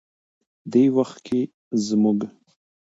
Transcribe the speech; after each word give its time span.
دې 0.71 0.83
وخت 0.97 1.17
کې 1.25 1.39
زموږ 1.85 2.19